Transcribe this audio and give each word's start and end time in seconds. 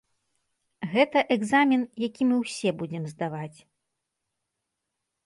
Гэта 0.93 1.19
экзамен, 1.35 1.83
які 2.07 2.23
мы 2.29 2.35
ўсе 2.39 2.69
будзем 2.79 3.03
здаваць. 3.13 3.57